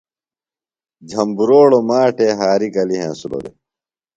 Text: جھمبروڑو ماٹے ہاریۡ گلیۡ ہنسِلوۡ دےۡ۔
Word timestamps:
جھمبروڑو 1.09 1.79
ماٹے 1.89 2.27
ہاریۡ 2.39 2.73
گلیۡ 2.75 3.01
ہنسِلوۡ 3.03 3.41
دےۡ۔ 3.43 3.57